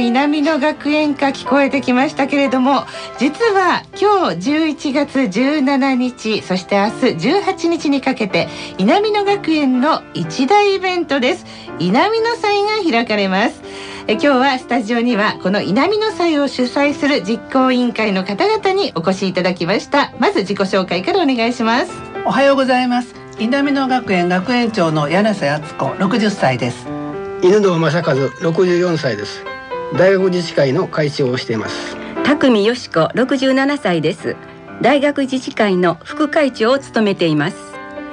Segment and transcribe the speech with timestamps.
[0.00, 2.84] 南の学園歌聞こえてきましたけれども
[3.18, 6.96] 実は今日11月17日そして明日
[7.28, 11.44] 18日にかけて南の学園の一大イベントです。
[11.78, 13.62] 南の祭が開かれます。
[14.06, 20.12] え今日はスタジオにはこの稲美の祭を主催する実行委員会の方々にお越しいただきました。
[20.18, 21.92] まず自己紹介からお願いします。
[22.24, 23.14] おはようございます。
[23.38, 27.00] 稲美野学園学園長の柳瀬敦子60歳です。
[27.42, 29.49] 犬堂正和64歳です
[29.96, 31.96] 大学自治会の会長をしています。
[32.24, 34.36] 匠よし子67歳です。
[34.80, 37.56] 大学自治会の副会長を務めています、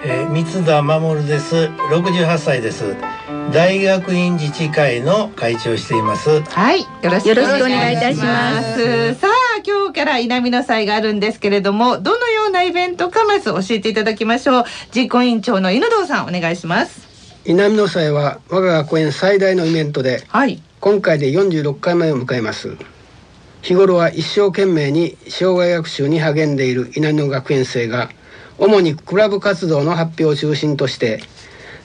[0.03, 1.55] えー、三田守です。
[1.55, 2.95] 68歳です。
[3.53, 6.41] 大学院自治会の会長しています。
[6.41, 7.35] はいよろしくお
[7.69, 9.13] 願いいたします。
[9.13, 14.63] さあ今日から稲美の祭があるんですけれどもどのようなイベントかまず教えていただきましょう。
[14.93, 17.07] 実行委員長の犬堂さんお願いします。
[17.45, 22.77] 稲美の祭は我が学園最大のイベントで、はい、今回で46回目を迎えます。
[23.61, 28.09] 日頃は一生懸命に障害学習に励んでいる稲美の学園生が
[28.57, 31.21] 主にクラブ活動の発表を中心として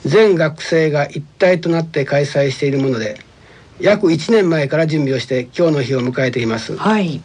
[0.05, 3.19] 全学生が一体となって開催しているもので
[3.79, 7.21] 約1年前から準備をして今日の日を迎えています、はい、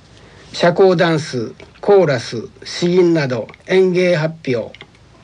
[0.53, 4.77] 社交ダンスコーラス詩吟など演芸発表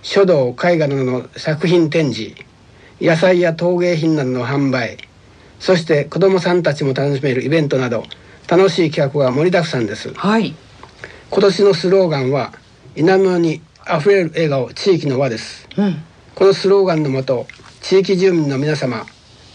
[0.03, 2.37] 書道絵画などの作品展示
[3.01, 4.99] 野菜や陶芸品などの販売
[5.65, 8.05] そして子どもさんたちも楽しめるイベントなど
[8.47, 10.55] 楽しい企画が盛りだくさんです、はい、
[11.31, 12.53] 今年のスローガンは
[12.95, 16.03] 「稲村にあふれる笑顔地域の輪」です、うん。
[16.35, 17.47] このスローガンのもと
[17.81, 19.07] 地域住民の皆様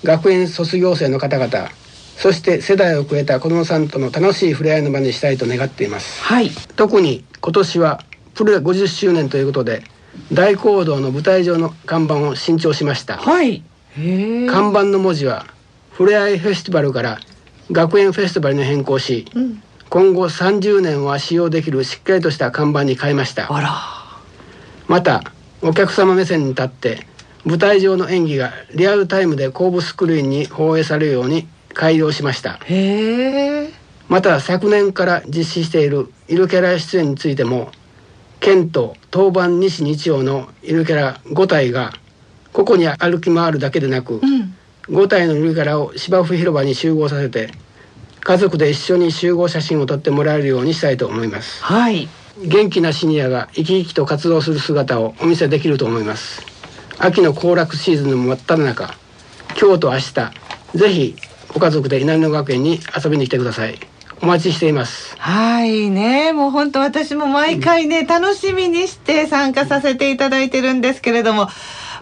[0.03, 1.69] 学園卒業生の方々
[2.17, 8.03] そして世代を超えた子どもさんとの楽しい触れ合いの場にしたいと願っています、はい、特に今年は
[8.33, 9.83] プロ50周年ということで
[10.33, 13.61] 大講堂の舞台上の看板を新調しました、はい、
[13.95, 15.45] 看板の文字は
[15.99, 17.19] ふれあいフェスティバルから
[17.73, 23.49] 学園フェスティバルに変更し、うん、今後30年は使用できるしっかりとした看板に変えました。
[24.87, 27.05] またお客様目線に立って
[27.43, 32.61] 舞台上の演技がリアルタイムで後部スクリーンに放映されるように改良しました。
[34.07, 37.73] また昨年から実施しているイルキャラ出演についても
[38.39, 41.91] 県と当番西日曜のイルキャラ5体が
[42.53, 44.38] ここに歩き回るだけでなく、うん、
[44.83, 47.51] 5体のイルキャラを芝生広場に集合させて
[48.21, 51.63] 家族で一緒に集合写真を撮ってもらえるようにしたいと思います。
[51.63, 52.07] はい。
[52.45, 56.45] 元気なシニアが生き生きと活動する姿をお見せできると思います。
[56.99, 58.93] 秋の行楽シーズンの真っ只中
[59.59, 60.13] 今日と明日
[60.75, 61.15] ぜひ
[61.53, 63.79] ご家族で稲野学園に遊びに来てください。
[64.21, 65.15] お待ちしています。
[65.17, 65.89] はい。
[65.89, 71.47] ねもう本当私も毎回ね、うん、楽しみにして参加させていただいてるんですけれども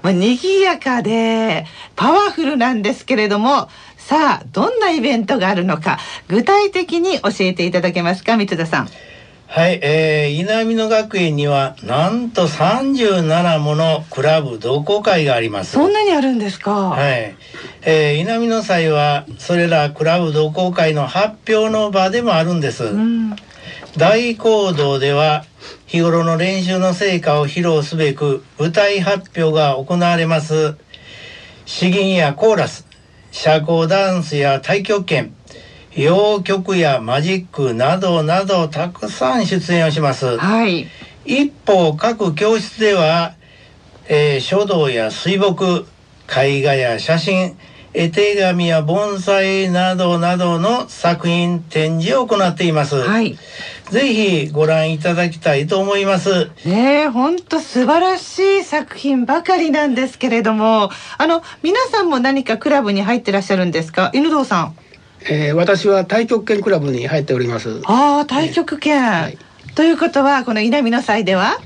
[0.02, 1.66] まあ、賑やかで
[1.96, 8.90] パワフルなんですけれどもさあどんなイベントがあるのか具体的に教えていただけますか三田さん。
[9.50, 15.72] はい、えー、稲美野学園にはなんと37ものクラブ同好会があります。
[15.72, 16.90] そんなにあるんですか？
[16.90, 17.34] はい、
[17.84, 23.36] えー、稲美野祭はそれらクラブ同好会の発表の場でもあるんです、うん、
[23.98, 25.44] 大講堂では
[25.88, 30.76] 日頃の練習の成果を披露すべく舞台発表が行われます
[31.66, 32.86] 詩吟やコーラス
[33.32, 35.34] 社交ダンスや太極拳
[35.96, 40.38] 洋曲やマジックなどなどたくさん出演をします。
[40.38, 40.88] はい。
[41.26, 43.34] 一方、各教室では、
[44.08, 45.88] えー、書道や水墨、
[46.30, 47.58] 絵画や写真、
[48.00, 52.96] 絵手紙や盆栽などなどの作品展示を行っています。
[52.96, 53.36] はい。
[53.90, 56.52] ぜひご覧いただきたいと思います。
[56.64, 60.92] ねえ本当素晴らしい作品ばかりなんですけれども。
[61.18, 64.12] あの皆さんも何かクラブに入ってらっしゃるんですか？
[64.14, 64.76] 犬堂さん。
[65.30, 67.82] えー、私は太極拳クラブに入っております。
[67.86, 69.38] ああ太極拳、はい、
[69.74, 71.58] ということはこの稲美の祭では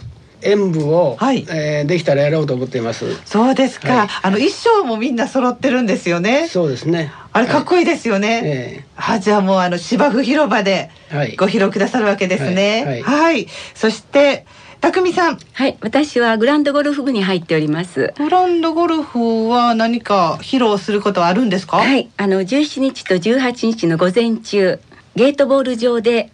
[0.43, 3.05] 演舞を、はい、えー、できたらやろうと思っています。
[3.25, 3.93] そうですか。
[3.93, 6.47] はい、あの衣装もみんな揃ってるんですよね。
[6.47, 7.11] そうですね。
[7.33, 8.27] あれかっこいいですよね。
[8.29, 10.89] はい、えー、あじゃあもうあの芝生広場で
[11.38, 12.83] ご披露くださるわけですね。
[12.85, 13.01] はい。
[13.01, 14.45] はい、そして
[14.81, 15.38] 匠さん。
[15.53, 18.13] はい、私はグランドゴルフ部に入っております。
[18.17, 21.77] グランドゴルフは何か披露することはあるんですか？
[21.77, 24.79] はい、あの17日と18日の午前中、
[25.15, 26.31] ゲートボール上で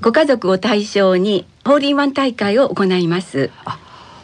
[0.00, 3.50] ご家族を対象にホールインワン大会を行います。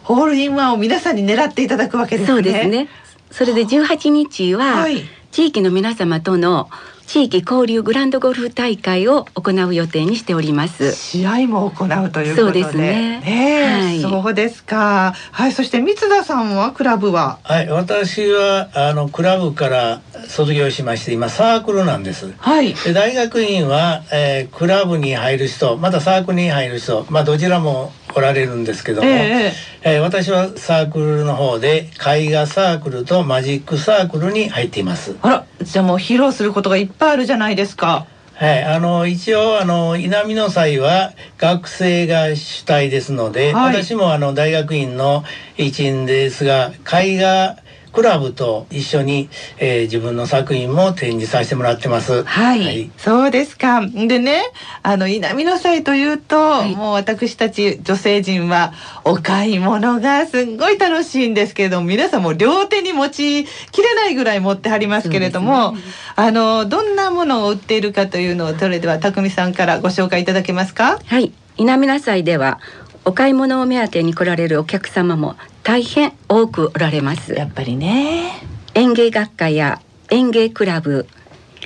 [0.02, 2.34] ホールインワンを皆さんに狙っていただくわけですね。
[2.34, 2.88] そうですね。
[3.30, 4.86] それで18日は、
[5.32, 6.70] 地域の皆様との
[7.06, 10.92] 地域交流グランドゴルフ大会を行う予定にしております。
[10.92, 12.62] 試合も行うということで。
[12.62, 15.14] そうですね、はい、そうですか。
[15.30, 17.38] はいそして三田さんはクラブは？
[17.44, 22.32] はい私はあのクラブから卒業しまして今サークルなんです。
[22.38, 22.74] はい。
[22.74, 35.14] で大学院は、えー、クラブに入る人またサークルに入る人まあどちらもおられるんですけども、えー、えー、私はサークルの方で絵画サークルとマジックサークルに入っています。
[35.20, 38.06] あらじゃあもう披露することがいっぱいあるじゃないですか。
[38.32, 45.22] はい、あの一応あの稲美の祭は学生が主体ですので、はい、私もあの大学院の
[45.58, 47.58] 一員ですが絵画
[47.96, 52.24] クラブと一緒に、えー、自分の作品も展示させてもらってます。
[52.24, 53.80] はい、はい、そうですか。
[53.80, 54.42] でね、
[54.82, 65.80] あの稲美の祭というと、はい、もう私たち女性陣はお買い物がすんごい楽しいんですけれども、皆さんも両手に持ちきれないぐらい持ってはりますけれども、ね、
[66.16, 70.98] あのどんなものを売っているかというのをそれでは匠さんからご紹介いただけますか？
[71.02, 72.60] はい、稲美の祭では
[73.08, 77.34] お買い物を目当てに来られるお客様も大変多くおられます。
[77.34, 78.32] やっぱりね。
[78.74, 79.80] 園芸学科や
[80.10, 81.06] 園芸クラブ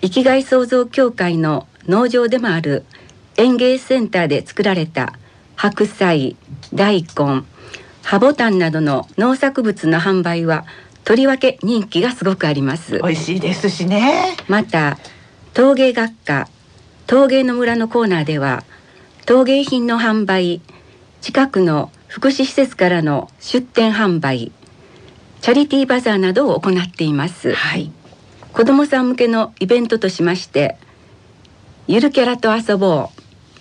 [0.02, 2.84] 生きがい創造協会の農場でもある
[3.38, 5.14] 園芸センターで作られた
[5.56, 6.36] 白菜
[6.74, 7.44] 大根
[8.02, 10.66] 葉ボタンなどの農作物の販売は
[11.04, 12.98] とりわけ人気がすごくあります。
[12.98, 14.36] 美味しいですしね。
[14.46, 14.98] また
[15.54, 16.48] 陶芸学科
[17.06, 18.62] 陶芸の村のコーナーでは
[19.24, 20.60] 陶芸品の販売
[21.20, 24.52] 近くの福祉施設からの出店販売
[25.42, 27.92] チャリティーバザーなどを行っています、はい、
[28.52, 30.76] 子どもさん向けのイベントとしまして
[31.86, 33.10] ゆるキャラと遊ぼ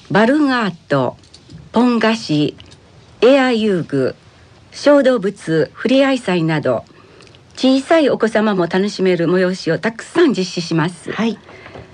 [0.10, 1.18] うバルーンアート
[1.72, 2.56] ポン菓子
[3.22, 4.16] エア遊具
[4.72, 6.86] 小動物ふれあい祭など
[7.56, 11.38] 小さいお子様も楽しめる催しをたくさん実施します、はい、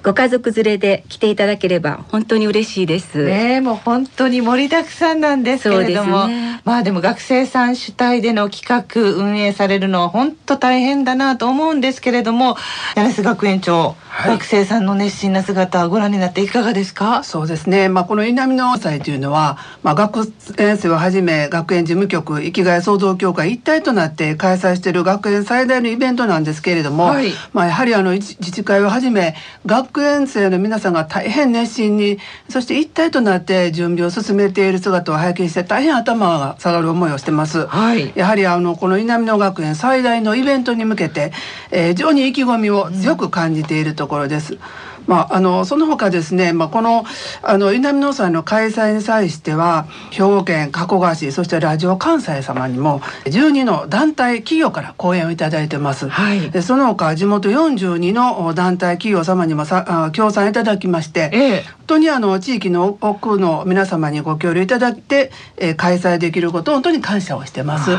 [0.06, 3.26] ご家族連れで来ていただければ本当に嬉しいです。
[3.26, 12.56] ねもう本当に盛りだくさんなんですけれども、ね、まあでも学生さん主体での企画運営されるのは本当大変だなと思うんですけれども、
[12.96, 17.24] 柳瀬学園長、はい、学生さんの熱心な姿ご覧になっていかがですか？
[17.24, 17.90] そうですね。
[17.90, 29.36] まあこの稲美の祭というのは、まあ学園生をはじめ学園事務局生きがい創造協会一体となって開催している学園最大のイベントなんですけれども、はい、まあやはりあの自治会をはじめ
[29.66, 32.18] 学学園生の皆さんが大変熱心に
[32.50, 41.32] そして一体となって準備を進めている姿を拝見して大変頭が下がる思いをしてます、はい、やはりあのこの稲美野学園最大のイベントに向けて、
[41.72, 44.60] えー、非常に意気込みを強く感じているところです、うん
[45.08, 47.06] まあ、あのその他ですね、まあ、この
[47.42, 67.92] あの稲美農祭の開催に際しては兵庫県加古川市そしてラジオ関西様にも12の団体企業から講演をいただいてます、はい、でその他地元42の団体企業様にもさ協賛いただきまして、ええ、本当にあの地域の奥の皆様にご協力いただいて、えー、開催できること本当に感謝をしてます。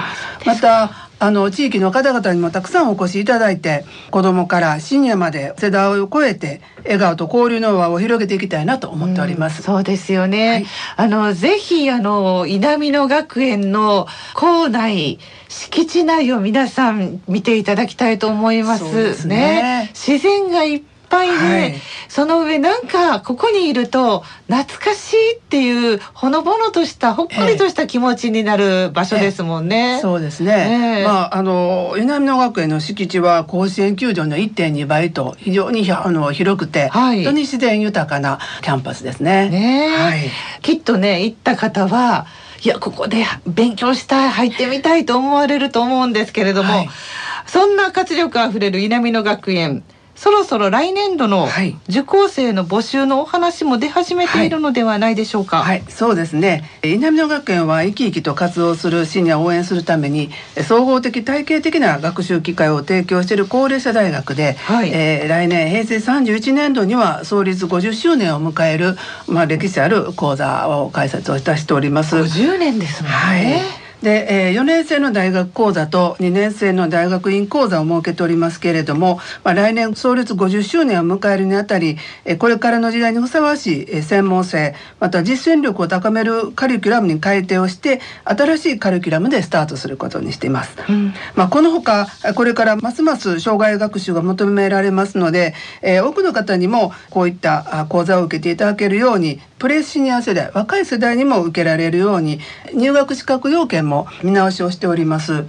[0.44, 9.61] またあの地域の方々にもたくさんお越しいただいて子どもからシニアまで世代を超えて笑顔と交流の輪を広げていきたいなと思っております。
[9.61, 10.49] うそうですよね。
[10.49, 15.18] はい、あのぜひあの稲美野学園の校内
[15.49, 19.14] 敷地内を皆さん見ていただきたいと思います。
[19.14, 20.82] すねね自然がいっ
[21.16, 21.75] ぱいで、はい、
[22.08, 29.94] その上なんかここにいると懐かしいっていうほのぼのとしたほっこりとした気持ちになる場所ですもんね。
[29.94, 31.00] えー、そうですね。
[31.00, 39.49] えー、まああの南野学園の敷地は甲子園球場の1.2倍と非常にあの広くて、はい、本当に自然豊かなキャンパスですね。
[39.49, 40.30] ねはい、
[40.62, 42.26] きっとね行った方は
[42.62, 46.88] いやここで勉強したい入ってみたいと思われると思うんですけれども、はい、
[47.46, 49.85] そんな活力あふれる稲美野学園
[50.16, 51.49] そろそろ来年度の
[51.88, 55.58] 受講生の募集のお話も出始めているのではないでしょうか。
[55.58, 56.64] はい、はい、そうですね。
[56.82, 60.30] 稲美野学園は生き生きと活動するシニアを応援するために
[60.66, 68.96] 総合的体系的な学習機会を提供している高齢者大学で、はい、えー、来年平成31年度には創立50周年を迎える
[69.26, 72.16] まあ歴史ある講座を開催をいたしております。
[72.16, 73.08] 50年ですね。
[73.08, 73.75] はい。
[74.06, 90.76] で、えー、4年生の大学講座と2年生の大学院講座を設けておりますけれども、まあ、来年創立50周年を迎えるにあたり、えー、これからの時代にふさわしい、えー、専門性また実践力を高めるカリキュラムに改定をして新しいカリキュラムでスタートすることにしています。
[90.88, 102.40] うん、まあ、このほかこれからますます障害学習が求められますので、えー、多くの方にもこういった講座を受けていただけるようにプレシニア世代若い世代にも受けられるように
[102.75, 105.44] 入学資格要件も見直しをしております。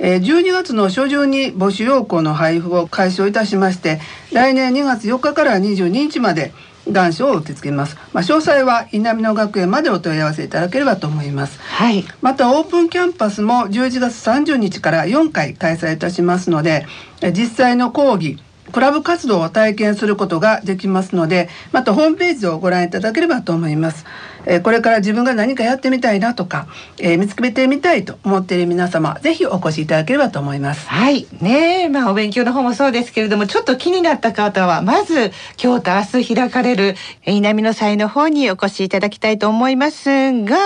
[0.00, 4.00] 12月の初旬に募集要項の配布を開始をいたしまして
[4.32, 6.52] 来年2月4日から22日まで
[6.90, 7.96] 願書を受け付けます。
[8.12, 11.58] まあ、詳細は稲美野学園までお問い合わせいただければと思います。
[11.60, 12.04] はい。
[12.22, 16.86] またオープンキャンパスも11月30日から4回開催いたしますので、
[17.32, 18.38] 実際の講義
[18.72, 24.04] クラブ活動を体験することができますのでまたホームページをご覧いただければと思います、
[24.48, 26.66] えー、これから自分が何かやってみたいなとか、
[26.98, 30.88] えー、見つけてみたいと思っている皆様ぜひお越しいただければと思います。
[30.88, 31.26] はい。
[31.40, 40.56] ねまあお勉強の方もそうですけれどもちょっと気になった方はまず今日と明日開かれる稲美の祭の方にお越しいただきたいと思いますが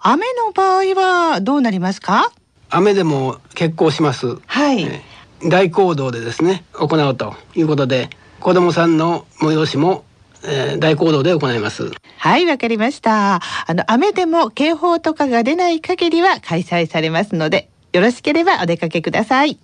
[0.00, 2.32] 雨の場合はどうなりますか？
[2.68, 4.38] 雨でも結構します。
[4.46, 5.00] はい、えー
[5.42, 8.10] 大講堂でですね行うということで
[8.40, 10.04] 子どもさんの催しも
[10.44, 11.90] えー、大講堂で行います。
[12.18, 13.40] はいわかりました。
[13.66, 19.58] あの雨でも警報とかが出ない限りは開催されますのでよろしければお出かけください。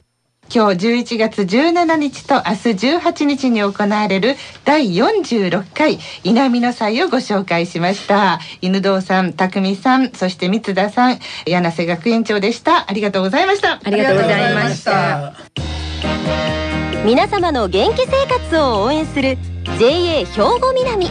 [0.49, 8.39] 今日11月17日と明日18日に行われる第46回稲美の祭をご紹介しました。
[8.61, 12.89] 犬堂さん匠さんそして三田さん柳瀬学園長でした。
[12.89, 13.81] ありがとうございました。
[13.83, 16.66] ありがとうございました
[17.07, 19.39] 皆様の元気生活を応援する
[19.79, 20.25] JA 兵
[20.61, 21.07] 庫南。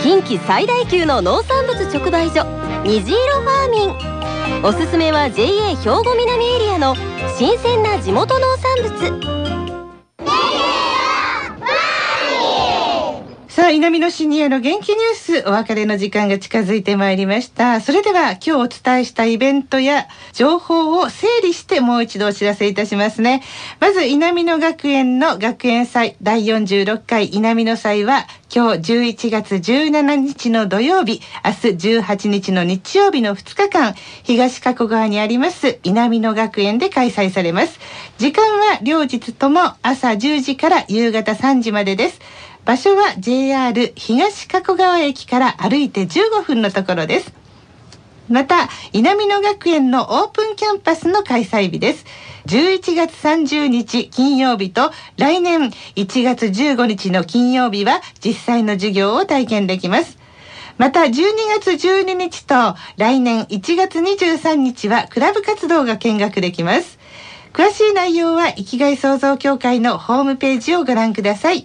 [0.00, 2.44] 近畿最大級の農産物直売所
[2.84, 4.64] 虹色ファーミン。
[4.64, 6.94] おすすめは JA 兵庫南エリアの
[7.36, 9.35] 新鮮な地元農産物。
[13.56, 17.80] さあ、南のシニアの元気ニュース、お別れの時間が近づいてまいりました。
[17.80, 23.42] それでは、今日お伝えしたイベントや情報を整理してもう一度お知らせいたしますね。
[23.80, 37.80] まず、南野学園の学園祭第46回南野祭は、今日11月17日の土曜日、明日18日の日曜日の2日間、東加古川にあります南野学園で開催されます。
[38.18, 42.20] 時間は両日とも朝10時から夕方3時までです。
[42.66, 47.32] 場所は JR 東加古川駅から歩いて15分のところです。
[48.28, 52.04] また、稲美野学園のオープンキャンパスの開催日です。
[52.46, 60.18] 11月30日金曜日と来年1月15日の金曜日は実際の授業を体験できます。
[60.76, 61.12] また12
[61.60, 66.98] 月12日と来年1月23日はクラブ活動が見学できます。
[67.52, 71.64] 詳しい内容は生きがい創造協会のホームページをご覧ください。